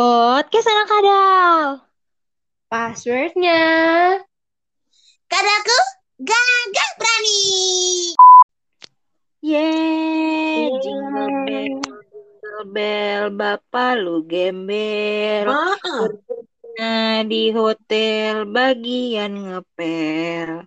[0.00, 1.60] Podcast anak kadal.
[2.72, 3.64] Passwordnya.
[5.28, 5.78] Kadaku
[6.24, 7.44] gagah berani.
[9.44, 15.52] Yeay, jingle bell, jingle bell, bapak lu gembel.
[15.52, 16.16] Maaf.
[16.80, 20.64] Nah, di hotel bagian ngepel.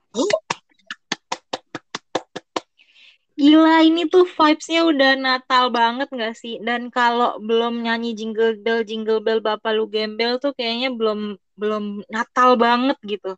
[3.34, 6.62] Gila, ini tuh vibes-nya udah Natal banget gak sih?
[6.62, 12.06] Dan kalau belum nyanyi Jingle Bell, Jingle Bell, Bapak Lu Gembel tuh kayaknya belum belum
[12.14, 13.34] Natal banget gitu.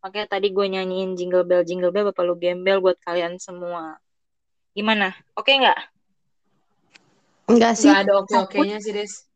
[0.00, 3.98] Makanya tadi gue nyanyiin Jingle Bell, Jingle Bell, Bapak Lu Gembel buat kalian semua.
[4.70, 5.18] Gimana?
[5.34, 5.78] Oke nggak?
[7.50, 7.90] Enggak sih.
[7.90, 9.26] Gak ada oke-okenya sih, Des.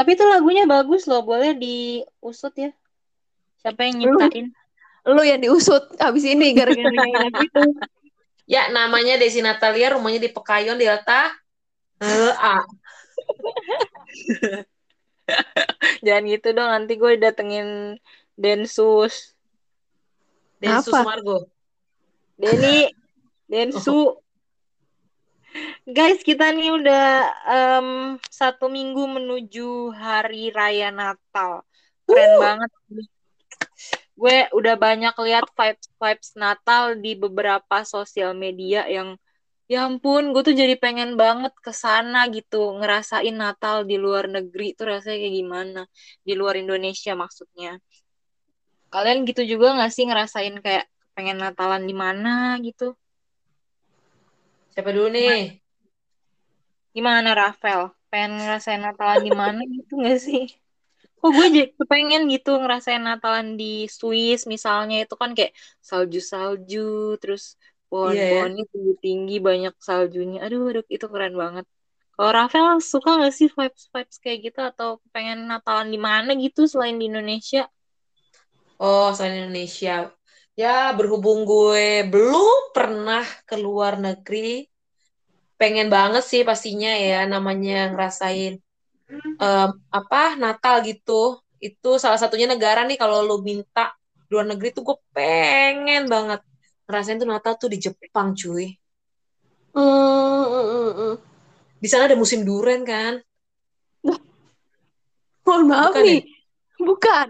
[0.00, 2.72] Tapi itu lagunya bagus loh, boleh diusut ya.
[3.60, 4.48] Siapa yang nyiptain?
[5.08, 7.64] Lu yang diusut habis ini gara-gara nyanyi lagu itu.
[8.50, 11.30] Ya, namanya Desi Natalia, rumahnya di Pekayon, Delta.
[12.02, 12.66] A.
[16.04, 17.94] Jangan gitu dong, nanti gue datengin
[18.34, 19.38] Densus.
[20.58, 21.06] Densu Apa?
[21.06, 21.46] Sumargo.
[22.36, 22.90] Denny,
[23.52, 24.18] Densu.
[25.86, 27.06] Guys, kita nih udah
[27.46, 27.88] em,
[28.30, 31.66] satu minggu menuju hari raya Natal.
[32.06, 32.70] Keren banget.
[34.20, 39.16] Gue udah banyak lihat vibes-vibes Natal di beberapa sosial media yang
[39.64, 44.76] ya ampun, gue tuh jadi pengen banget ke sana gitu, ngerasain Natal di luar negeri
[44.76, 45.80] tuh rasanya kayak gimana.
[46.20, 47.80] Di luar Indonesia maksudnya.
[48.92, 50.84] Kalian gitu juga gak sih ngerasain kayak
[51.16, 52.92] pengen Natalan di mana gitu?
[54.76, 55.62] Siapa dulu nih?
[56.92, 57.94] Gimana Rafael?
[58.12, 60.59] Pengen ngerasain Natalan di mana gitu gak sih?
[61.20, 63.64] Kok gue jadi pengen gitu ngerasain Natalan di
[63.98, 65.52] Swiss misalnya itu kan kayak
[65.88, 66.78] salju-salju
[67.20, 67.42] terus
[67.90, 70.36] pohon-pohonnya tinggi-tinggi banyak saljunya.
[70.44, 71.64] Aduh, aduh, itu keren banget.
[72.14, 76.96] Kalau Rafael suka gak sih vibes-vibes kayak gitu atau pengen Natalan di mana gitu selain
[77.00, 77.60] di Indonesia?
[78.82, 79.94] Oh, selain Indonesia.
[80.60, 84.66] Ya, berhubung gue belum pernah ke luar negeri,
[85.60, 88.52] pengen banget sih pastinya ya namanya ngerasain
[89.18, 91.40] em, apa Natal gitu.
[91.60, 93.92] Itu salah satunya negara nih kalau lu minta
[94.30, 96.40] luar negeri tuh gue pengen banget
[96.86, 98.74] ngerasain tuh Natal tuh di Jepang, cuy.
[99.70, 101.14] Hmm.
[101.78, 103.22] Di sana ada musim durian kan?
[105.46, 106.06] Mohon maaf Bukan ya?
[106.10, 106.20] nih.
[106.80, 107.28] Bukan.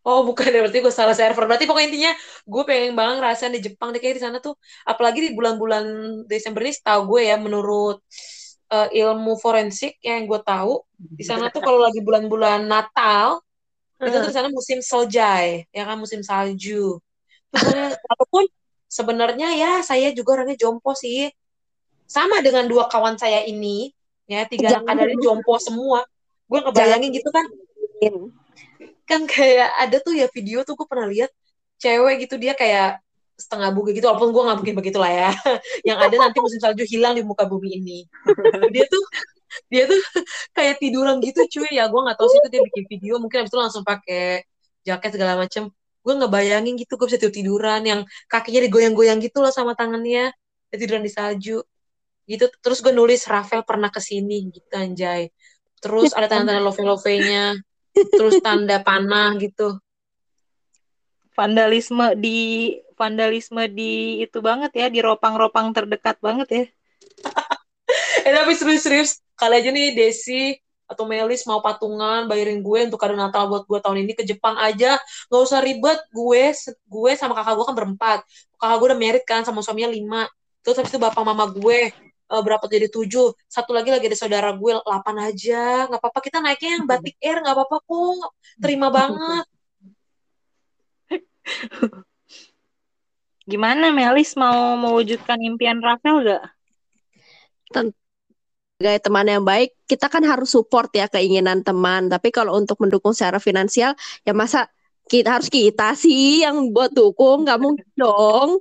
[0.00, 1.44] Oh bukan ya berarti gue salah server.
[1.44, 2.12] Berarti pokoknya intinya
[2.48, 4.56] gue pengen banget ngerasain di Jepang deh kayak di sana tuh.
[4.88, 5.84] Apalagi di bulan-bulan
[6.24, 8.00] Desember ini setahu gue ya menurut
[8.70, 13.42] eh, ilmu forensik yang gue tahu di sana tuh kalau lagi bulan-bulan Natal
[14.00, 16.96] itu tuh di sana musim seljai ya kan musim salju.
[18.08, 18.48] Walaupun
[18.88, 21.28] sebenarnya ya saya juga orangnya jompo sih.
[22.08, 23.92] Sama dengan dua kawan saya ini
[24.24, 26.00] ya tiga anak Jangan ini jompo semua.
[26.48, 27.46] Gue ngebayangin gitu kan
[29.04, 31.28] kan kayak ada tuh ya video tuh gue pernah lihat
[31.76, 33.02] cewek gitu dia kayak
[33.40, 35.30] setengah buge gitu walaupun gue nggak mungkin begitu lah ya.
[35.88, 37.98] Yang ada nanti musim salju hilang di muka bumi ini.
[38.74, 39.04] Dia tuh
[39.66, 39.98] dia tuh
[40.56, 41.74] kayak tiduran gitu cuy.
[41.74, 43.14] Ya gue nggak tahu sih itu dia bikin video.
[43.18, 44.46] Mungkin abis itu langsung pakai
[44.86, 45.74] jaket segala macem.
[46.06, 50.30] Gue ngebayangin gitu gue bisa tidur tiduran yang kakinya digoyang-goyang gitu loh sama tangannya.
[50.70, 51.66] Dia tiduran di salju.
[52.30, 52.46] Gitu.
[52.62, 55.34] Terus gue nulis Rafael pernah ke sini gitu anjay.
[55.82, 57.58] Terus ada tanda-tanda love-love-nya
[57.94, 59.78] terus tanda panah gitu.
[61.34, 66.64] Vandalisme di vandalisme di itu banget ya, di ropang-ropang terdekat banget ya.
[68.26, 70.52] eh tapi serius-serius kali aja nih Desi
[70.90, 74.58] atau Melis mau patungan bayarin gue untuk kado Natal buat gue tahun ini ke Jepang
[74.58, 74.98] aja.
[75.30, 78.18] Nggak usah ribet gue gue sama kakak gue kan berempat.
[78.58, 80.22] Kakak gue udah merit kan sama suaminya lima.
[80.66, 83.30] Terus habis itu bapak mama gue eh, berapa jadi tujuh.
[83.46, 85.86] Satu lagi lagi ada saudara gue delapan aja.
[85.86, 88.28] Nggak apa-apa kita naiknya yang batik air nggak apa-apa kok.
[88.58, 89.46] Terima banget
[93.50, 96.44] Gimana Melis mau mewujudkan impian Rafael gak?
[98.80, 102.08] Sebagai teman yang baik, kita kan harus support ya keinginan teman.
[102.08, 103.92] Tapi kalau untuk mendukung secara finansial,
[104.24, 104.72] ya masa
[105.04, 108.56] kita harus kita sih yang buat dukung, nggak mungkin dong.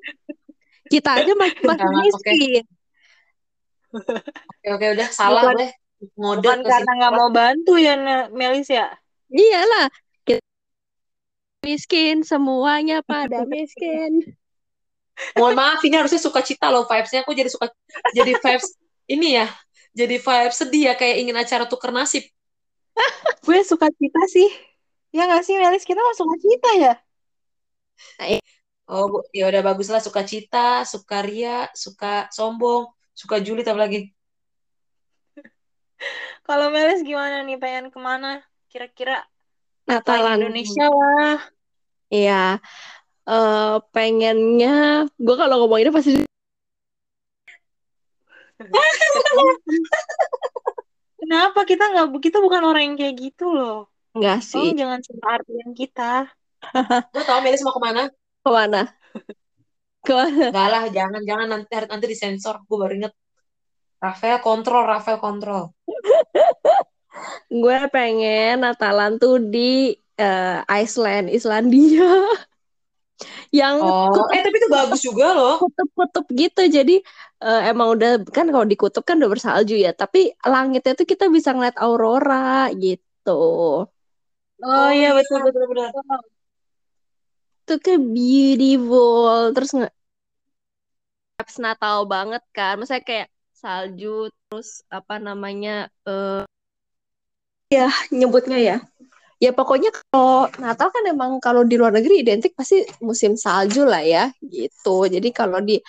[0.89, 2.03] Kita aja masih masih Jangan, oke.
[2.03, 2.63] miskin.
[4.59, 5.71] oke oke udah salah Bukan- deh
[6.15, 7.93] ngode Bukan karena nggak mau bantu ya
[8.31, 8.87] Melis ya?
[9.29, 9.87] Iyalah,
[10.25, 10.41] kita
[11.63, 14.35] miskin semuanya pada miskin.
[15.35, 17.23] Mohon maaf, ini harusnya suka cita loh vibes-nya.
[17.23, 17.67] Aku jadi suka,
[18.15, 18.67] jadi vibes
[19.09, 19.47] ini ya,
[19.95, 22.23] jadi vibes sedih ya, kayak ingin acara tuker nasib.
[23.43, 24.49] Gue suka cita sih.
[25.15, 25.83] Ya nggak sih Melis?
[25.87, 26.93] Kita mah suka cita ya?
[28.89, 30.01] Oh, bu- ya udah bagus lah.
[30.01, 33.99] Suka cita, suka ria, suka sombong, suka julid apa lagi?
[36.47, 37.57] Kalau Melis gimana nih?
[37.61, 38.41] Pengen ke mana?
[38.71, 39.25] Kira-kira
[39.89, 40.37] Natal Natalan.
[40.41, 41.37] Indonesia lah.
[42.09, 42.61] Iya.
[43.29, 46.09] Eh pengennya gue kalau ngomong ini pasti
[51.21, 52.09] Kenapa kita nggak?
[52.17, 53.85] Kita bukan orang yang kayak gitu loh.
[54.17, 54.73] enggak Tolong sih.
[54.73, 56.25] jangan salah artian kita.
[57.13, 58.03] Gue tau Melis mau ke mana?
[58.41, 58.81] Ke mana?
[60.09, 60.49] Ke mana?
[60.49, 62.65] Enggak lah, jangan, jangan nanti nanti disensor.
[62.65, 63.13] Gue baru inget.
[64.01, 65.69] Rafael kontrol, Rafael kontrol.
[67.51, 72.25] Gue pengen Natalan tuh di eh, Iceland, Islandia.
[73.51, 75.55] Yang Oh, eh tapi itu bagus juga loh.
[75.63, 76.61] kutub-kutub gitu.
[76.67, 76.95] Jadi
[77.43, 79.91] eh, emang udah kan kalau di kutub kan udah bersalju ya.
[79.95, 83.31] Tapi langitnya tuh kita bisa ngeliat aurora gitu.
[84.59, 85.89] Oh, iya betul betul benar.
[85.95, 86.19] betul.
[87.63, 89.53] Itu kayak beautiful.
[89.55, 89.87] Terus nge
[91.39, 92.73] vibes Natal banget kan.
[92.79, 93.27] Maksudnya kayak
[93.59, 96.43] salju terus apa namanya eh
[97.69, 98.77] ya nyebutnya ya.
[99.39, 104.03] Ya pokoknya kalau Natal kan emang kalau di luar negeri identik pasti musim salju lah
[104.03, 105.07] ya gitu.
[105.07, 105.79] Jadi kalau di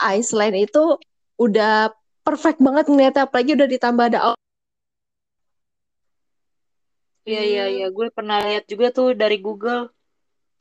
[0.00, 0.96] Iceland itu
[1.36, 1.92] udah
[2.24, 4.20] perfect banget ngeliatnya apalagi udah ditambah ada
[7.28, 7.86] Iya iya iya.
[7.92, 9.92] Gue pernah lihat juga tuh dari Google.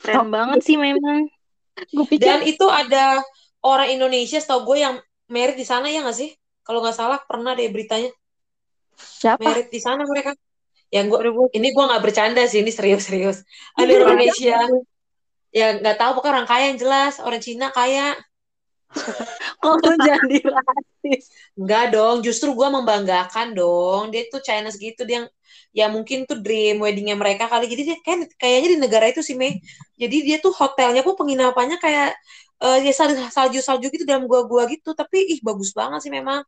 [0.03, 1.31] Keren banget sih memang.
[1.95, 3.23] gue pikir Dan itu ada
[3.63, 4.95] orang Indonesia, setahu gue yang
[5.31, 6.35] merit di sana ya nggak sih?
[6.67, 8.11] Kalau nggak salah pernah deh beritanya
[8.99, 9.41] siapa?
[9.41, 10.35] merit di sana mereka.
[10.89, 11.19] Yang gue
[11.57, 13.45] ini gue nggak bercanda sih, ini serius-serius.
[13.77, 14.57] Ada orang Indonesia
[15.49, 18.17] yang nggak tahu pokoknya orang kaya yang jelas, orang Cina kaya.
[19.61, 21.23] kok lu jadi rasis.
[21.59, 24.09] Enggak dong, justru gue membanggakan dong.
[24.13, 25.27] Dia tuh Chinese gitu, dia yang
[25.69, 27.69] ya mungkin tuh dream weddingnya mereka kali.
[27.69, 29.61] Jadi dia kan kayaknya di negara itu sih Mei.
[30.01, 32.17] Jadi dia tuh hotelnya pun penginapannya kayak
[32.63, 34.93] eh, ya sal- salju-salju gitu dalam gua-gua gitu.
[34.97, 36.41] Tapi ih bagus banget sih memang.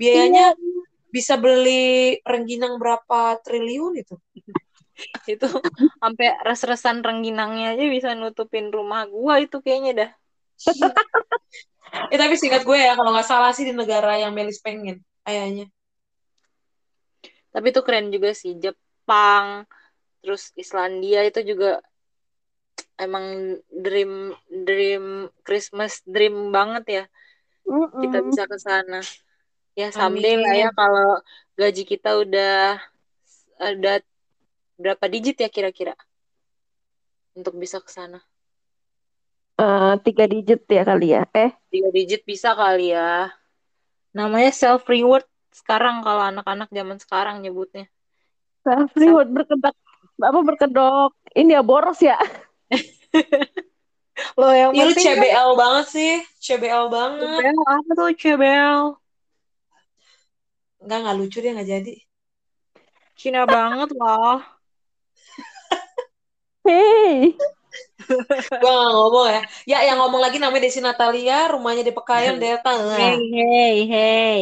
[0.00, 0.54] Biayanya
[1.10, 4.14] bisa beli rengginang berapa triliun itu.
[5.32, 5.46] Itu
[6.00, 10.10] sampai res-resan rengginangnya aja bisa nutupin rumah gua itu kayaknya dah.
[11.90, 15.66] Eh tapi singkat gue ya kalau nggak salah sih di negara yang Melis pengen kayaknya.
[17.50, 18.54] Tapi itu keren juga sih.
[18.62, 19.66] Jepang,
[20.22, 21.82] terus Islandia itu juga
[22.94, 27.04] emang dream dream Christmas dream banget ya.
[27.98, 29.02] Kita bisa ke sana.
[29.80, 31.24] Ya someday lah ya kalau
[31.56, 32.76] gaji kita udah
[33.56, 34.04] ada
[34.76, 35.96] berapa digit ya kira-kira
[37.32, 38.20] untuk bisa ke sana.
[39.60, 41.22] Eh, tiga digit ya kali ya.
[41.36, 43.28] Eh, Tiga digit bisa kali ya.
[44.16, 47.88] Namanya self reward sekarang kalau anak-anak zaman sekarang nyebutnya.
[48.60, 49.72] self reward berkedok
[50.20, 52.20] apa berkedok ini ya boros ya.
[54.40, 57.24] Lo yang penting kan CBL banget sih, CBL banget.
[57.24, 58.84] CBL apa tuh CBL?
[60.80, 61.94] Enggak nggak lucu dia nggak jadi.
[63.16, 64.40] Cina banget loh.
[66.60, 67.32] Hey,
[68.60, 69.42] Gua nggak ngomong ya.
[69.64, 72.76] Ya yang ngomong lagi namanya Desi Natalia, rumahnya di Pekayon, Delta.
[72.96, 74.40] Hey, hey, hey.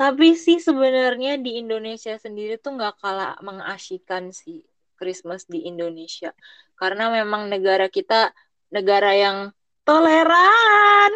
[0.00, 4.62] Tapi sih sebenarnya di Indonesia sendiri tuh nggak kalah mengasyikan sih
[4.98, 6.34] Christmas di Indonesia.
[6.74, 8.34] Karena memang negara kita
[8.70, 9.38] negara yang
[9.86, 11.12] toleran.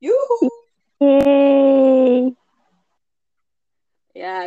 [0.00, 0.48] Yuhu.
[1.00, 2.32] hey.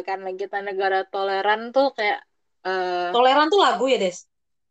[0.07, 2.23] Ya, karena kita negara toleran tuh kayak
[2.63, 4.23] eh Toleran tuh lagu ya, Des?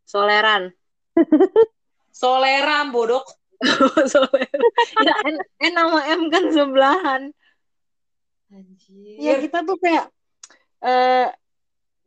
[0.08, 0.72] soleran.
[2.16, 3.20] Soleran, bodoh.
[4.12, 4.60] Soleran.
[5.04, 7.22] Ya, N, N sama M kan sebelahan.
[9.20, 9.44] Ya Anjir.
[9.44, 10.08] kita tuh kayak
[10.80, 11.28] eh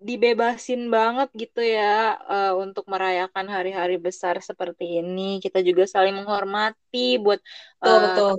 [0.01, 5.37] dibebasin banget gitu ya eh, untuk merayakan hari-hari besar seperti ini.
[5.37, 7.37] Kita juga saling menghormati buat
[7.77, 8.33] Betul, betul.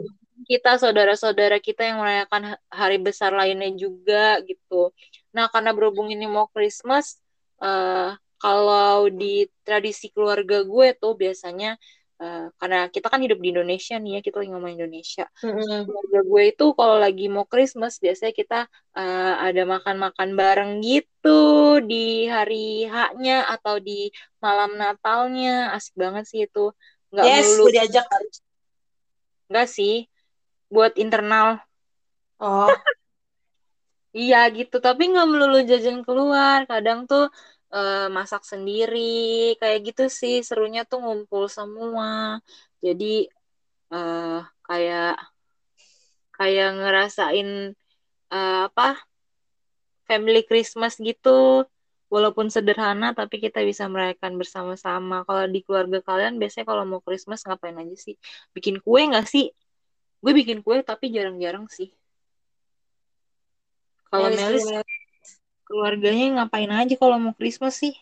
[0.49, 4.92] Kita saudara-saudara kita yang merayakan ha- hari besar lainnya juga gitu.
[5.37, 7.20] Nah, karena berhubung ini mau Christmas,
[7.62, 11.76] eh kalau di tradisi keluarga gue tuh biasanya
[12.23, 15.25] eh, karena kita kan hidup di Indonesia nih ya, kita lagi ngomong Indonesia.
[15.85, 18.56] Keluarga gue itu kalau lagi mau Christmas biasanya kita
[18.99, 21.28] eh, ada makan-makan bareng gitu
[21.90, 24.09] di hari H-nya atau di
[24.44, 25.75] malam Natalnya.
[25.76, 26.61] Asik banget sih itu.
[27.12, 28.06] Nggak Yes, melulu diajak.
[29.50, 29.92] nggak sih
[30.74, 31.48] buat internal.
[32.40, 32.70] Oh,
[34.18, 34.74] iya gitu.
[34.86, 36.58] Tapi nggak melulu jajan keluar.
[36.70, 37.22] Kadang tuh
[37.74, 38.98] eh, masak sendiri.
[39.60, 42.08] Kayak gitu sih serunya tuh ngumpul semua.
[42.84, 43.04] Jadi
[43.94, 45.10] eh, kayak
[46.36, 47.48] kayak ngerasain
[48.34, 48.82] eh, apa
[50.08, 51.30] family Christmas gitu.
[52.14, 55.22] Walaupun sederhana tapi kita bisa merayakan bersama-sama.
[55.28, 58.14] Kalau di keluarga kalian biasanya kalau mau Christmas ngapain aja sih?
[58.54, 59.44] Bikin kue nggak sih?
[60.20, 61.88] Gue bikin kue tapi jarang-jarang sih.
[64.12, 65.00] Kalau Melis, Melis
[65.64, 67.94] keluarganya ngapain aja kalau mau Christmas sih?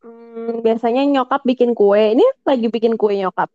[0.00, 2.16] Hmm, biasanya nyokap bikin kue.
[2.16, 3.52] Ini lagi bikin kue nyokap.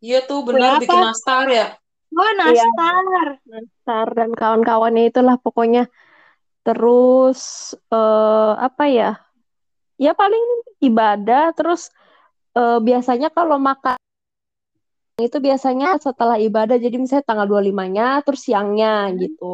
[0.00, 0.82] Iya tuh benar apa?
[0.86, 1.66] bikin nastar ya.
[2.14, 3.26] Oh, Iya, nastar.
[3.44, 5.90] Nastar dan kawan-kawannya itulah pokoknya.
[6.62, 9.10] Terus eh, apa ya?
[9.98, 10.44] Ya paling
[10.80, 11.52] ibadah.
[11.58, 11.90] Terus
[12.54, 13.98] eh, biasanya kalau makan
[15.16, 16.76] itu biasanya setelah ibadah.
[16.76, 19.16] Jadi misalnya tanggal 25-nya, terus siangnya Hmm.
[19.16, 19.50] gitu.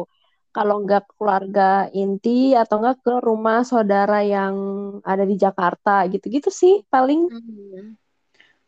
[0.53, 4.53] Kalau nggak keluarga inti atau nggak ke rumah saudara yang
[5.01, 7.31] ada di Jakarta gitu-gitu sih paling.
[7.31, 7.95] Hmm.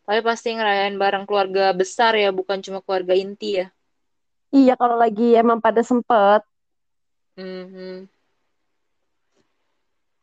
[0.08, 3.68] Tapi pasti ngerayain bareng keluarga besar ya, bukan cuma keluarga inti ya.
[4.56, 6.42] Iya kalau lagi emang pada sempet.
[7.36, 8.08] Mhm.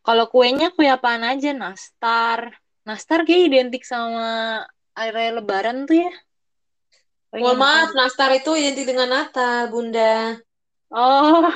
[0.02, 1.52] Kalau kuenya kue apaan aja?
[1.52, 2.59] Nastar.
[2.83, 4.64] Nastar kayak identik sama
[4.97, 6.12] raya lebaran tuh ya.
[7.33, 10.37] Oh, Mohon maaf, nastar itu identik dengan Natal, Bunda.
[10.93, 11.49] Oh,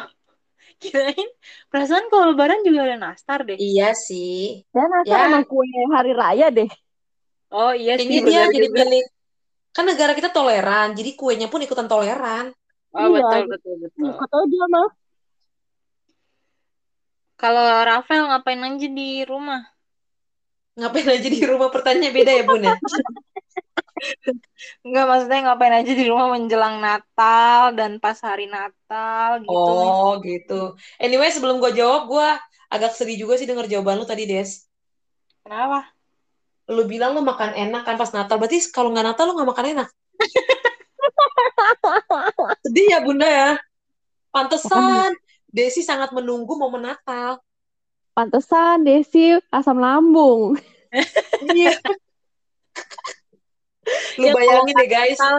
[0.83, 1.29] kirain
[1.71, 3.59] perasaan kalau lebaran juga ada nastar deh.
[3.61, 4.65] Iya sih.
[4.77, 5.67] Ya nastar Ya, emang kue
[5.97, 6.69] hari raya deh.
[7.53, 9.05] Oh iya kayaknya sih, dia benar jadi milik.
[9.77, 12.47] Kan negara kita toleran, jadi kuenya pun ikutan toleran.
[12.97, 14.09] Oh, Iya, betul, betul, betul.
[14.13, 14.89] ikut aja mah.
[17.41, 19.61] Kalau Rafael ngapain aja di rumah?
[20.79, 22.73] Ngapain aja di rumah pertanyaannya beda ya, Bunda?
[24.85, 29.53] Enggak, maksudnya ngapain aja di rumah menjelang Natal dan pas hari Natal gitu.
[29.53, 30.77] Oh, gitu.
[31.01, 32.29] Anyway, sebelum gue jawab, gue
[32.69, 34.69] agak sedih juga sih denger jawaban lu tadi, Des.
[35.47, 35.89] Kenapa?
[36.69, 38.37] Lu bilang lu makan enak kan pas Natal.
[38.37, 39.89] Berarti kalau nggak Natal lu nggak makan enak.
[42.67, 43.51] Sedih ya, Bunda ya.
[44.35, 45.15] Pantesan.
[45.47, 47.41] Desi sangat menunggu momen Natal.
[48.13, 50.61] Pantesan Desi asam lambung.
[51.49, 51.81] Iya.
[54.19, 55.19] Lu Ya, bayangin deh, guys.
[55.19, 55.37] Natal,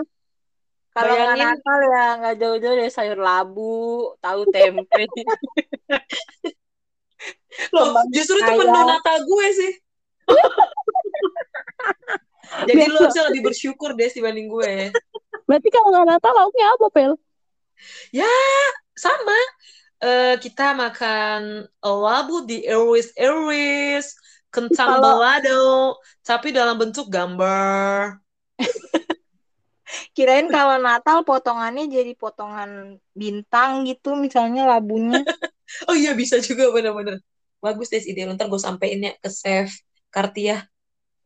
[0.95, 1.43] kalau Bayangin.
[1.45, 3.77] Natal ya nggak jauh-jauh dari sayur labu,
[4.17, 5.03] tahu tempe,
[7.73, 8.81] Loh, kembang justru itu menu.
[8.85, 9.73] Natal gue sih.
[12.69, 13.03] Jadi lu Biasa.
[13.03, 14.91] harusnya lebih bersyukur Des dibanding gue.
[15.45, 17.13] Berarti kalau nggak Natal lauknya apa, Pel?
[18.13, 18.29] Ya,
[18.97, 19.37] sama.
[19.97, 24.13] Eh, kita makan labu di Airways Airways,
[24.53, 28.21] kentang balado, tapi dalam bentuk gambar.
[30.15, 35.21] Kirain kalau Natal potongannya jadi potongan bintang gitu, misalnya labunya.
[35.83, 37.19] Oh iya bisa juga bener-bener.
[37.59, 39.75] Bagus Des ide ntar gue sampein ya ke chef
[40.07, 40.63] Kartia.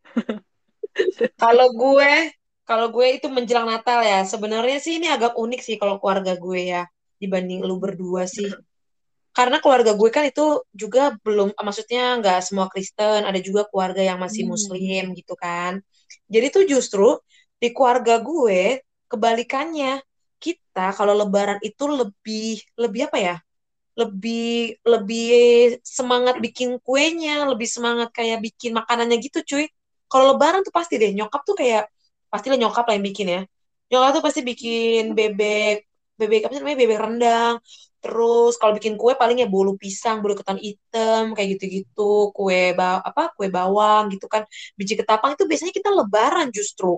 [1.42, 2.34] Kalau gue,
[2.66, 4.26] kalau gue itu menjelang Natal ya.
[4.26, 6.90] Sebenarnya sih ini agak unik sih kalau keluarga gue ya
[7.22, 8.50] dibanding lu berdua sih.
[9.32, 10.42] Karena keluarga gue kan itu
[10.76, 14.52] juga belum, maksudnya nggak semua Kristen, ada juga keluarga yang masih Hmm.
[14.54, 15.80] Muslim gitu kan.
[16.28, 17.08] Jadi tuh justru
[17.62, 20.04] di keluarga gue kebalikannya.
[20.42, 23.36] Kita kalau Lebaran itu lebih lebih apa ya?
[24.00, 25.24] Lebih lebih
[25.84, 29.66] semangat bikin kuenya, lebih semangat kayak bikin makanannya gitu cuy.
[30.12, 31.84] Kalau Lebaran tuh pasti deh nyokap tuh kayak
[32.32, 33.42] pastilah nyokap lah yang bikin ya.
[33.92, 35.76] Nyokap tuh pasti bikin bebek
[36.20, 37.56] bebek apa sih namanya bebek rendang.
[38.02, 43.00] Terus kalau bikin kue paling ya bolu pisang, bolu ketan hitam kayak gitu-gitu, kue ba
[43.06, 44.44] apa kue bawang gitu kan.
[44.78, 46.98] Biji ketapang itu biasanya kita Lebaran justru.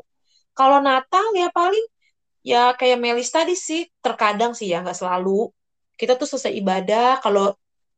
[0.55, 1.85] Kalau Natal ya paling
[2.43, 5.51] ya kayak Melis tadi sih, terkadang sih ya nggak selalu.
[5.99, 7.53] Kita tuh selesai ibadah kalau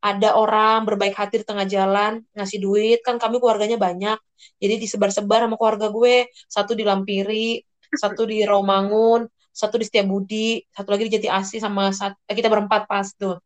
[0.05, 4.17] ada orang berbaik hati di tengah jalan ngasih duit kan kami keluarganya banyak
[4.61, 7.57] jadi disebar-sebar sama keluarga gue satu di Lampiri
[7.89, 12.51] satu di Rawamangun satu di Setiabudi satu lagi di Jati Asih sama sat- eh, kita
[12.51, 13.39] berempat pas tuh.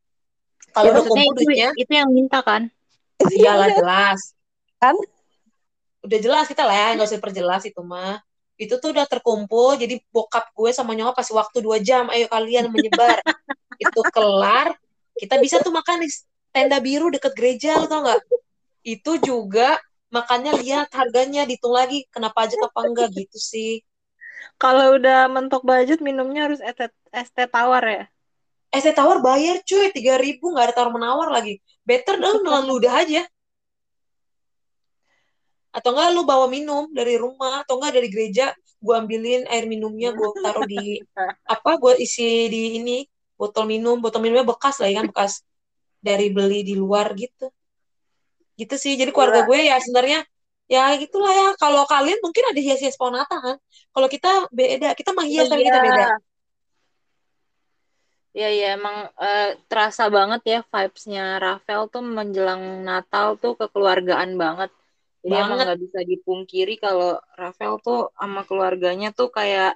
[0.74, 2.62] Kalau Ya, udah maksudnya kumpul itu, duitnya itu yang minta kan?
[3.38, 4.20] iyalah jelas.
[4.82, 4.96] Kan?
[6.00, 8.18] udah jelas kita lah ya nggak usah perjelas itu mah.
[8.60, 12.08] Itu tuh udah terkumpul jadi bokap gue sama nyokap kasih waktu dua jam.
[12.12, 13.20] Ayo kalian menyebar.
[13.84, 14.76] Itu kelar
[15.16, 16.10] kita bisa tuh makan di
[16.52, 18.20] tenda biru deket gereja lo tau nggak?
[18.84, 19.80] Itu juga
[20.12, 23.80] makannya lihat harganya dihitung lagi kena pajak apa enggak gitu sih
[24.60, 28.04] Kalau udah mentok budget minumnya harus es teh es teh tawar ya.
[28.70, 29.90] es teh tawar bayar cuy.
[29.96, 31.64] Tiga ribu nggak ada tawar menawar lagi.
[31.88, 33.24] Better dong dengan ludah aja.
[35.72, 40.16] Atau enggak lu bawa minum dari rumah atau enggak dari gereja gue ambilin air minumnya
[40.16, 41.04] gue taruh di
[41.56, 42.98] apa gue isi di ini
[43.40, 44.02] botol minum.
[44.04, 45.42] Botol minumnya bekas lah ya kan bekas
[46.04, 47.48] dari beli di luar gitu.
[48.60, 49.00] Gitu sih.
[49.00, 50.20] Jadi keluarga gue ya sebenarnya
[50.70, 53.58] ya gitulah ya kalau kalian mungkin ada hias-hias pohon Natal kan
[53.90, 56.06] kalau kita beda kita menghias tapi kita beda
[58.38, 64.70] ya ya emang eh, terasa banget ya vibes-nya Rafael tuh menjelang Natal tuh kekeluargaan banget.
[65.20, 65.66] Jadi emang Banget.
[65.68, 69.76] nggak bisa dipungkiri kalau Rafael tuh sama keluarganya tuh kayak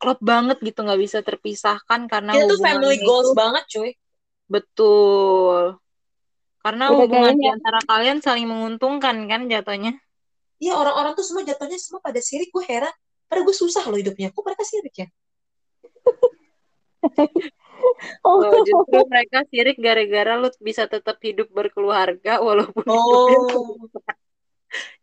[0.00, 3.90] klop banget gitu, nggak bisa terpisahkan karena Dia tuh family goals itu banget, cuy.
[4.48, 5.76] betul.
[6.66, 9.94] Karena Udah hubungan di kayaknya- antara kalian saling menguntungkan kan jatuhnya.
[10.58, 12.50] Iya, orang-orang tuh semua jatuhnya semua pada sirik.
[12.50, 12.90] Gue heran.
[13.30, 14.34] Padahal gue susah loh hidupnya.
[14.34, 15.06] Kok mereka sirik ya?
[18.26, 23.78] Oh, Oh, justru mereka sirik gara-gara lu bisa tetap hidup berkeluarga walaupun Oh.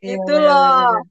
[0.03, 1.08] Iya, Gitu benar, loh.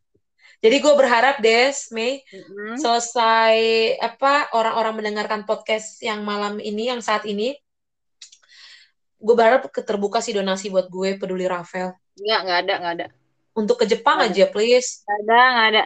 [0.63, 2.77] Jadi gue berharap Des, Mei, Mm-mm.
[2.79, 3.57] selesai
[3.99, 7.57] apa orang-orang mendengarkan podcast yang malam ini, yang saat ini,
[9.23, 11.95] gue berharap terbuka sih donasi buat gue peduli Rafael.
[12.19, 13.07] Nggak, nggak ada, nggak ada.
[13.55, 14.91] Untuk ke Jepang Nggak aja, please.
[15.05, 15.85] Nggak ada, nggak ada.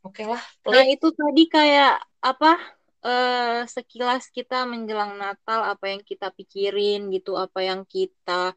[0.00, 0.94] Oke lah, Nah, please.
[0.94, 1.92] itu tadi kayak
[2.22, 2.52] apa?
[3.00, 8.52] eh sekilas kita menjelang Natal apa yang kita pikirin gitu, apa yang kita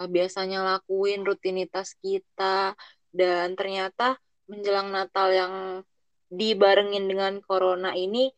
[0.00, 2.76] eh, biasanya lakuin, rutinitas kita
[3.16, 4.20] dan ternyata
[4.52, 5.54] menjelang Natal yang
[6.28, 8.28] dibarengin dengan corona ini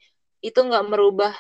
[0.46, 1.34] itu nggak merubah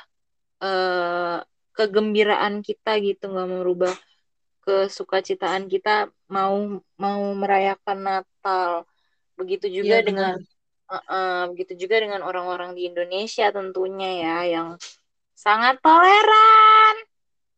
[0.66, 1.38] eh,
[1.78, 3.94] kegembiraan kita gitu, nggak merubah
[4.66, 8.84] kesukacitaan kita mau mau merayakan Natal.
[9.38, 10.56] Begitu juga Iya, dengan benar.
[10.88, 14.68] Uh-uh, begitu juga dengan orang-orang di Indonesia tentunya ya yang
[15.36, 16.96] sangat toleran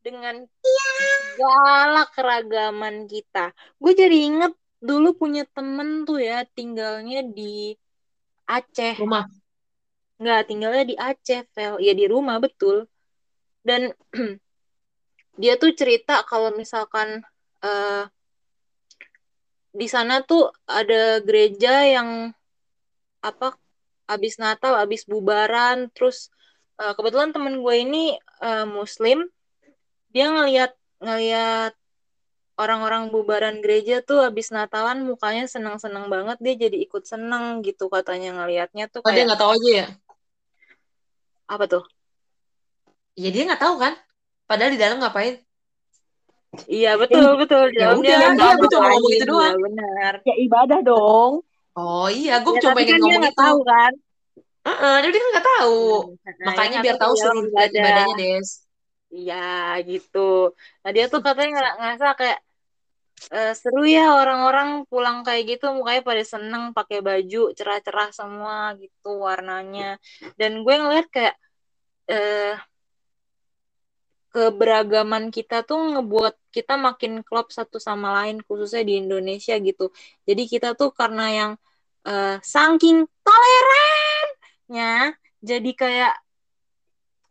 [0.03, 3.55] dengan segala keragaman kita.
[3.79, 7.79] Gue jadi inget dulu punya temen tuh ya tinggalnya di
[8.51, 8.99] Aceh.
[8.99, 9.31] Rumah.
[10.21, 11.79] Nggak, tinggalnya di Aceh, Vel.
[11.81, 12.91] Ya di rumah, betul.
[13.61, 13.93] Dan
[15.41, 17.25] dia tuh cerita kalau misalkan
[17.65, 18.05] eh,
[19.71, 22.35] di sana tuh ada gereja yang
[23.23, 23.55] apa
[24.11, 26.33] abis Natal, abis bubaran, terus
[26.83, 29.29] eh, kebetulan temen gue ini eh, Muslim,
[30.11, 31.73] dia ngeliat ngeliat
[32.61, 38.37] orang-orang bubaran gereja tuh abis Natalan mukanya seneng-seneng banget, dia jadi ikut seneng gitu katanya
[38.37, 39.87] ngelihatnya tuh Oh, dia kayak nggak tahu aja ya?
[41.51, 41.85] apa tuh?
[43.19, 43.95] Ya dia nggak tahu kan?
[44.49, 45.35] Padahal di dalam ngapain?
[46.67, 49.55] Iya betul betul, di Ya udah, dia iya, cuma ngomong itu doang.
[49.55, 50.15] iya, benar.
[50.27, 51.33] ya ibadah dong.
[51.79, 53.43] Oh iya, gue Ya, cuma pengen kan ngomong nggak itu.
[53.43, 53.93] tahu kan?
[54.67, 55.79] Heeh, dia kan nggak tahu.
[56.27, 57.71] Nah, Makanya nggak biar tahu suruh ibadah.
[57.79, 58.49] ibadahnya, Des.
[59.11, 59.37] Iya
[59.91, 60.19] gitu.
[60.83, 62.39] Nah dia tuh katanya nggak ngerasa kayak
[63.35, 69.09] eh, seru ya orang-orang pulang kayak gitu mukanya pada seneng pakai baju cerah-cerah semua gitu
[69.27, 69.99] warnanya.
[70.39, 71.35] Dan gue ngeliat kayak
[72.11, 72.55] eh,
[74.31, 79.91] keberagaman kita tuh ngebuat kita makin klop satu sama lain khususnya di Indonesia gitu.
[80.27, 81.53] Jadi kita tuh karena yang
[82.07, 86.15] eh, saking tolerannya jadi kayak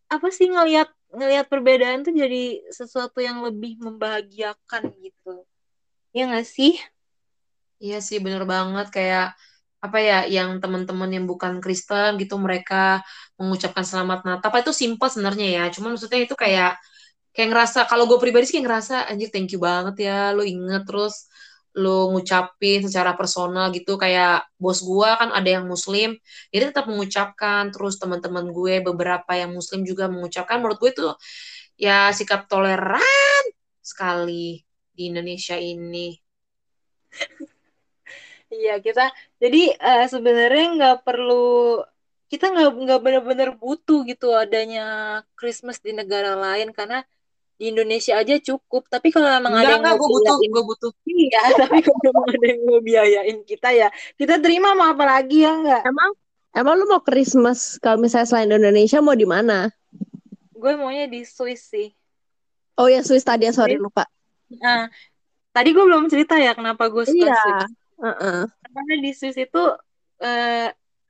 [0.10, 5.46] apa sih ngelihat ngelihat perbedaan tuh jadi sesuatu yang lebih membahagiakan gitu.
[6.14, 6.78] Ya nggak sih?
[7.80, 8.92] Iya sih, bener banget.
[8.92, 9.40] Kayak
[9.80, 13.00] apa ya, yang teman-teman yang bukan Kristen gitu, mereka
[13.40, 14.48] mengucapkan selamat Natal.
[14.52, 15.64] Apa itu simpel sebenarnya ya.
[15.72, 16.76] Cuma maksudnya itu kayak
[17.34, 20.84] kayak ngerasa kalau gue pribadi sih kayak ngerasa anjir thank you banget ya lo inget
[20.84, 21.30] terus
[21.78, 26.18] lo ngucapin secara personal gitu kayak bos gue kan ada yang muslim
[26.50, 31.06] jadi tetap mengucapkan terus teman-teman gue beberapa yang muslim juga mengucapkan menurut gue itu
[31.80, 33.44] ya sikap toleran
[33.80, 36.18] sekali di Indonesia ini
[38.50, 39.02] Iya kita
[39.38, 41.86] jadi eh, sebenarnya nggak perlu
[42.30, 44.82] kita nggak nggak benar-benar butuh gitu adanya
[45.38, 47.02] Christmas di negara lain karena
[47.60, 48.88] di Indonesia aja cukup.
[48.88, 51.78] Tapi kalau emang ada enggak yang enggak mau gue butuh biayain gue butuh iya, tapi
[51.84, 55.82] kalau emang ada yang mau biayain kita ya kita terima mau apa lagi ya nggak?
[55.84, 56.12] Emang
[56.56, 59.68] emang lu mau Christmas kalau misalnya selain Indonesia mau di mana?
[60.56, 61.92] Gue maunya di Swiss sih.
[62.80, 64.08] Oh ya Swiss tadi ya sorry lupa.
[64.50, 64.88] Nah,
[65.52, 67.38] tadi gue belum cerita ya kenapa gue suka Iya.
[67.44, 67.79] Swiss.
[68.02, 68.50] Heeh.
[68.64, 69.58] Karena di Swiss itu
[70.24, 70.68] eh,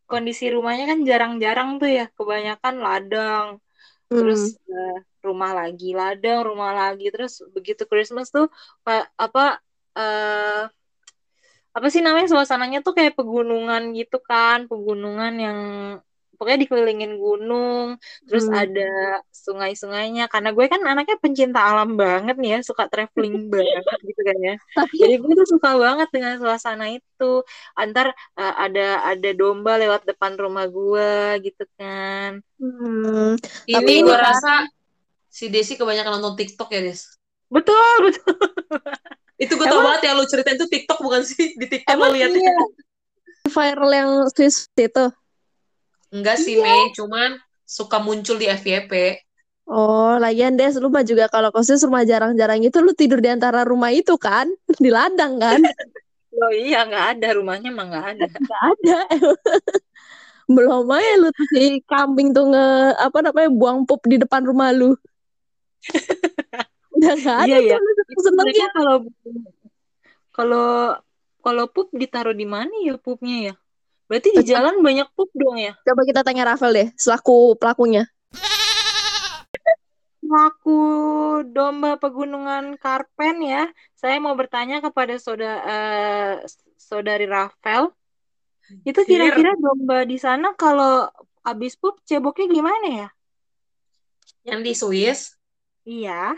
[0.10, 3.47] kondisi rumahnya kan jarang-jarang tuh ya, kebanyakan ladang,
[4.15, 4.73] terus Hmm.
[4.73, 4.95] eh,
[5.28, 8.45] rumah lagi ladang, rumah lagi, terus begitu Christmas tuh
[9.23, 9.41] apa
[9.99, 10.62] eh
[11.75, 15.60] apa sih namanya suasananya tuh kayak pegunungan gitu kan, pegunungan yang
[16.39, 18.63] pokoknya dikelilingin gunung, terus Hmm.
[18.63, 18.89] ada
[19.30, 20.32] sungai-sungainya.
[20.32, 24.56] Karena gue kan anaknya pencinta alam banget nih ya, suka traveling banget gitu kan ya.
[24.95, 27.43] Jadi gue tuh suka banget dengan suasana itu.
[27.75, 31.12] Antar eh, ada ada domba lewat depan rumah gue
[31.43, 32.39] gitu kan.
[32.56, 33.36] hmm,
[33.67, 34.54] ini Tapi gue ini kan- rasa
[35.28, 37.04] si Desi kebanyakan nonton TikTok ya Des
[37.52, 38.34] Betul, betul.
[39.43, 42.12] itu gue tau banget yang lu ceritain itu TikTok bukan sih di TikTok lo Emang
[42.13, 42.54] lihat iya.
[43.47, 45.06] viral yang Swiss itu.
[46.13, 46.65] Enggak sih Iya.
[46.65, 47.30] Mei cuman
[47.65, 48.93] suka muncul di FYP.
[49.69, 53.62] Oh, lagian Des, lu mah juga kalau khusus rumah jarang-jarang itu lu tidur di antara
[53.62, 54.50] rumah itu kan?
[54.84, 55.62] Di ladang kan?
[56.39, 58.26] Oh iya, nggak ada rumahnya mah nggak ada.
[58.48, 58.98] Gak ada.
[60.48, 64.72] Belum aja lu tuh si kambing tuh nge apa namanya buang pup di depan rumah
[64.72, 64.95] lu.
[66.95, 67.76] Udah gak ada Iya, tuh iya.
[67.76, 67.91] lu
[68.72, 68.95] kalau
[70.32, 70.67] kalau
[71.43, 73.54] kalau pup ditaruh di mana ya pupnya ya?
[74.10, 75.78] Berarti di jalan banyak pup dong ya?
[75.86, 78.10] Coba kita tanya Rafael deh, selaku pelakunya.
[80.26, 80.82] Laku
[81.45, 83.69] domba pegunungan Karpen ya.
[83.93, 86.34] Saya mau bertanya kepada saudara eh,
[86.74, 87.93] saudari Rafael.
[88.82, 91.06] Itu kira-kira domba di sana kalau
[91.45, 93.08] habis pup ceboknya gimana ya?
[94.41, 95.19] Yang di Swiss,
[95.86, 96.38] Iya.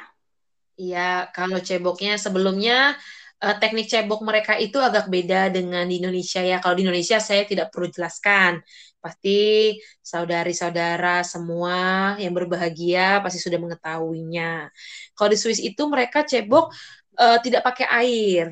[0.79, 2.95] iya kalau ceboknya sebelumnya
[3.41, 6.61] eh, teknik cebok mereka itu agak beda dengan di Indonesia ya.
[6.61, 8.61] Kalau di Indonesia saya tidak perlu jelaskan.
[9.01, 9.73] Pasti
[10.05, 14.69] saudari-saudara semua yang berbahagia pasti sudah mengetahuinya.
[15.17, 16.69] Kalau di Swiss itu mereka cebok
[17.17, 18.45] eh, tidak pakai air.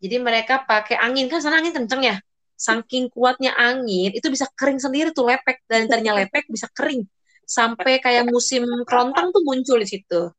[0.00, 2.16] Jadi mereka pakai angin kan sana angin kenceng ya.
[2.60, 7.08] Saking kuatnya angin itu bisa kering sendiri tuh lepek dan tadinya lepek bisa kering
[7.48, 10.30] sampai kayak musim kerontang tuh muncul di situ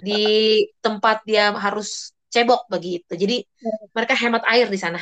[0.00, 0.24] di
[0.80, 3.14] tempat dia harus cebok begitu.
[3.14, 3.46] Jadi
[3.94, 4.98] mereka hemat air di sana.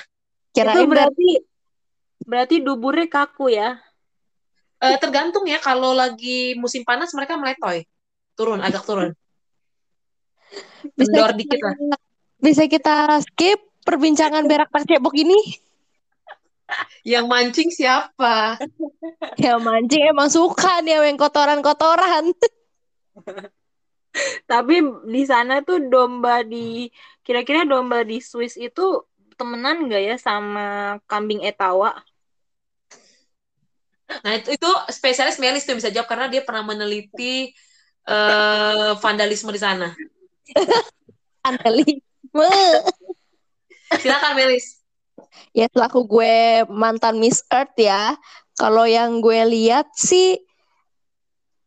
[0.52, 1.28] Itu Kirain berarti
[2.28, 3.80] berarti duburnya kaku ya?
[4.82, 7.86] Eh, tergantung ya kalau lagi musim panas mereka meletoy,
[8.34, 9.14] turun agak turun,
[10.98, 11.74] bisa kendor kita, dikit lah.
[12.42, 15.38] bisa kita skip perbincangan berak cebok ini.
[17.06, 18.58] Yang mancing siapa?
[19.38, 22.34] Ya mancing emang suka nih yang kotoran-kotoran.
[24.44, 26.88] Tapi di sana tuh domba di
[27.24, 29.00] kira-kira domba di Swiss itu
[29.40, 31.96] temenan nggak ya sama kambing etawa?
[34.20, 37.48] Nah itu itu spesialis Melis tuh bisa jawab karena dia pernah meneliti
[38.04, 39.88] eh, vandalisme di sana.
[41.42, 42.52] Vandalisme.
[43.98, 44.84] Silakan Melis.
[45.56, 48.14] Ya selaku gue mantan Miss Earth ya.
[48.52, 50.36] Kalau yang gue lihat sih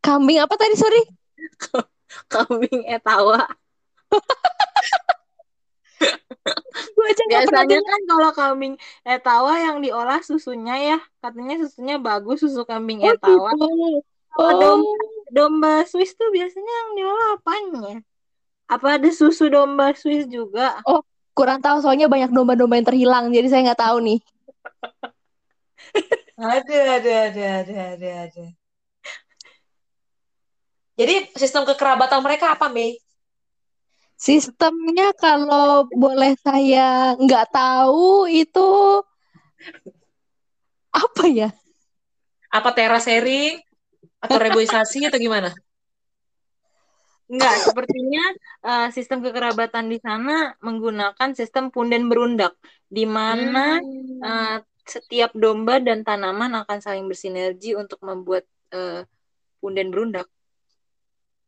[0.06, 1.02] kambing apa tadi sorry?
[2.32, 3.43] Kambing etawa.
[6.95, 7.84] Gue aja Biasanya dengar.
[7.89, 8.73] kan kalau kambing
[9.08, 13.49] etawa yang diolah susunya ya, katanya susunya bagus susu kambing Oh, etawa.
[13.51, 13.67] gitu.
[14.36, 15.04] Kalau Oh, domba,
[15.36, 17.93] domba Swiss tuh biasanya yang diolah apanya?
[18.73, 20.65] Apa ada susu domba Swiss juga?
[21.36, 24.19] kurang tahu soalnya banyak domba-domba yang terhilang jadi saya nggak tahu nih.
[26.38, 28.45] Ada, ada, ada, ada, ada, ada.
[30.96, 32.96] Jadi sistem kekerabatan mereka apa, Mei?
[34.16, 39.04] Sistemnya kalau boleh saya nggak tahu itu
[40.96, 41.50] apa ya?
[42.48, 43.60] Apa terasering
[44.24, 45.52] atau reboisasi atau gimana?
[47.28, 48.24] Enggak, sepertinya
[48.64, 52.56] eh, sistem kekerabatan di sana menggunakan sistem punden berundak,
[52.88, 54.24] di mana Hmm.
[54.24, 59.04] eh, setiap domba dan tanaman akan saling bersinergi untuk membuat eh,
[59.60, 60.30] punden berundak.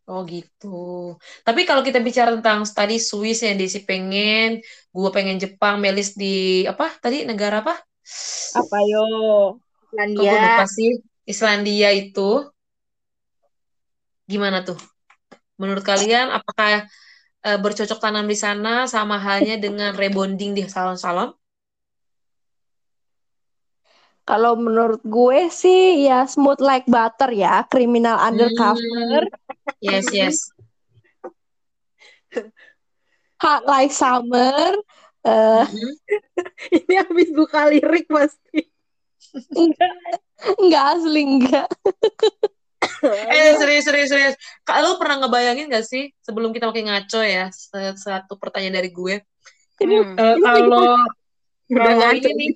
[0.08, 0.68] Oh gitu.
[1.44, 4.64] Tapi kalau kita bicara tentang tadi Swiss yang Desi pengen,
[4.96, 7.76] gua pengen Jepang, Melis di apa tadi negara apa?
[8.56, 9.04] Apa yo?
[10.16, 10.44] Kok gue Islandia.
[10.48, 10.92] lupa sih?
[11.28, 12.48] Islandia itu
[14.32, 14.80] gimana tuh?
[15.60, 16.88] Menurut kalian apakah
[17.48, 21.36] eh, bercocok tanam di sana sama halnya dengan rebonding di salon-salon?
[24.28, 29.32] Kalau menurut gue sih ya smooth like butter ya, criminal undercover,
[29.80, 30.52] Yes, yes.
[33.44, 34.76] hot like summer.
[35.28, 35.94] eh Mm-mm.
[36.84, 38.68] Ini habis buka lirik pasti.
[39.56, 39.92] enggak,
[40.60, 41.68] enggak asli enggak.
[43.04, 44.36] Eh serius serius serius.
[44.66, 47.50] Kak, lu pernah ngebayangin gak sih sebelum kita makin ngaco ya
[47.94, 49.22] satu pertanyaan dari gue.
[49.82, 50.18] Hmm.
[50.18, 50.98] Eh, kalau
[51.70, 52.52] kalau ini nih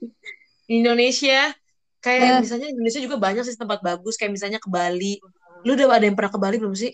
[0.82, 1.54] Indonesia
[2.02, 2.40] kayak Eh.
[2.44, 5.22] misalnya Indonesia juga banyak sih tempat bagus kayak misalnya ke Bali.
[5.62, 6.92] Lu udah ada yang pernah ke Bali belum sih?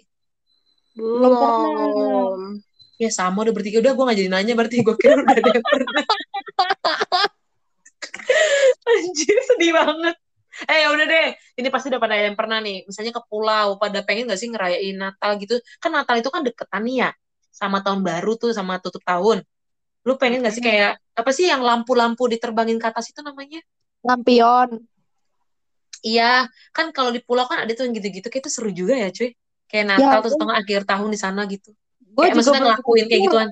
[1.00, 2.60] Belum.
[2.98, 5.65] Ya sama udah bertiga udah gue gak jadi nanya berarti gue kira udah ada yang
[5.65, 6.04] pernah.
[8.88, 10.15] Anjir sedih banget.
[10.65, 11.28] Eh ya udah deh,
[11.62, 12.82] ini pasti udah pada ada yang pernah nih.
[12.89, 15.62] Misalnya ke pulau, pada pengen gak sih ngerayain Natal gitu?
[15.78, 17.10] Kan Natal itu kan deketan nih ya,
[17.54, 19.46] sama tahun baru tuh, sama tutup tahun.
[20.02, 23.62] Lu pengen gak sih kayak apa sih yang lampu-lampu diterbangin ke atas itu namanya?
[24.02, 24.82] Lampion.
[26.04, 29.10] Iya, kan kalau di pulau kan ada tuh yang gitu-gitu, kayak itu seru juga ya
[29.10, 29.34] cuy.
[29.68, 30.42] Kayak Ya Natal terus ampun.
[30.46, 31.70] tengah akhir tahun di sana gitu.
[32.00, 33.50] Gue Kayak juga maksudnya ngelakuin kayak gituan.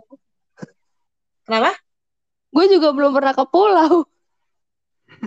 [1.45, 1.71] Kenapa?
[2.55, 3.93] Gue juga belum pernah ke pulau.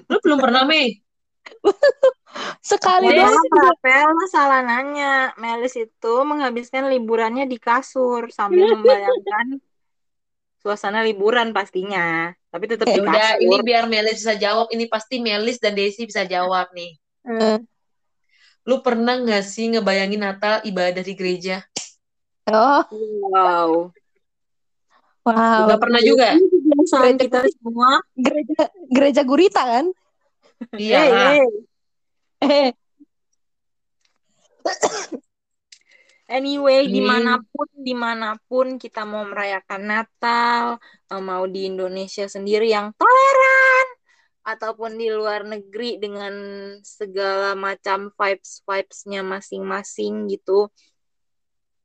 [0.08, 0.98] Lu belum pernah, Mei?
[2.64, 3.46] Sekali Ya, doang.
[3.52, 5.36] Papel salah nanya.
[5.36, 9.60] Melis itu menghabiskan liburannya di kasur sambil membayangkan
[10.58, 12.32] suasana liburan pastinya.
[12.50, 14.66] Tapi tetap di Ya udah, ini biar Melis bisa jawab.
[14.72, 16.96] Ini pasti Melis dan Desi bisa jawab nih.
[17.28, 17.60] Eh,
[18.68, 21.64] Lu pernah nggak sih ngebayangin Natal ibadah di gereja?
[22.48, 22.84] Oh,
[23.32, 23.92] Wow.
[25.24, 25.64] wow.
[25.68, 26.36] Nggak pernah juga?
[26.36, 28.00] Kebiasaan kita semua.
[28.16, 29.86] Gereja gereja gurita kan?
[30.76, 31.00] Iya.
[31.00, 31.40] Hey,
[32.44, 32.68] hey.
[32.68, 32.70] Eh,
[36.28, 40.76] Anyway, Ini- di mana pun di mana pun kita mau merayakan Natal,
[41.08, 43.86] eh, mau di Indonesia sendiri yang toleran,
[44.48, 46.32] ataupun di luar negeri dengan
[46.80, 50.72] segala macam vibes vibesnya masing-masing gitu,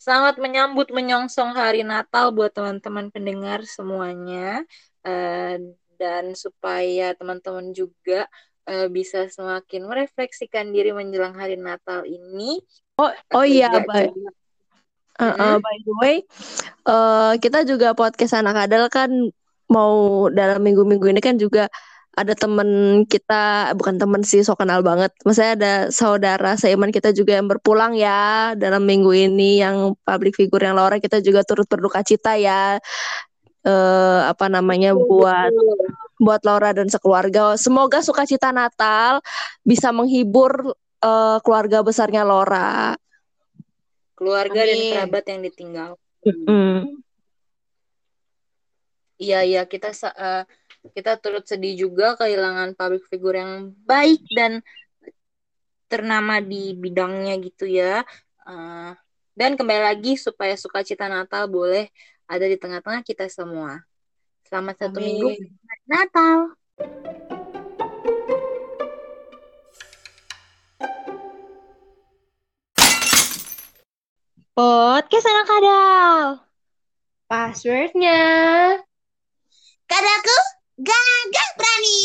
[0.00, 4.64] Selamat menyambut menyongsong hari Natal buat teman-teman pendengar semuanya.
[5.04, 5.60] Eh,
[6.00, 8.24] dan supaya teman-teman juga
[8.68, 12.60] eh, bisa semakin merefleksikan diri menjelang hari Natal ini.
[13.00, 14.12] Oh, oh iya, cuma-
[15.20, 16.16] uh, uh, by the way,
[16.84, 19.08] uh, kita juga podcast anak adal kan
[19.70, 21.70] mau dalam minggu-minggu ini kan juga
[22.18, 25.14] ada temen kita, bukan temen sih, so kenal banget.
[25.22, 30.60] Maksudnya ada saudara seiman kita juga yang berpulang ya dalam minggu ini yang public figure
[30.60, 32.82] yang Laura kita juga turut berduka cita ya.
[33.60, 35.52] eh apa namanya buat
[36.20, 37.56] buat Laura dan sekeluarga.
[37.56, 39.24] Semoga sukacita Natal
[39.64, 42.94] bisa menghibur eh, keluarga besarnya Laura.
[44.20, 44.92] keluarga dan Amin.
[44.92, 45.90] kerabat yang ditinggal.
[46.28, 47.00] Mm.
[49.16, 50.44] Iya, iya, kita eh,
[50.92, 54.60] kita turut sedih juga kehilangan public figure yang baik dan
[55.88, 58.04] ternama di bidangnya gitu ya.
[58.44, 58.92] Eh,
[59.32, 61.88] dan kembali lagi supaya sukacita Natal boleh
[62.28, 63.80] ada di tengah-tengah kita semua.
[64.50, 65.14] Selamat satu Amin.
[65.14, 65.30] minggu
[65.86, 66.58] Natal.
[74.50, 76.18] Podcast anak kadal.
[77.30, 78.22] Passwordnya
[79.86, 80.38] Kadaku
[80.82, 82.02] gagah berani.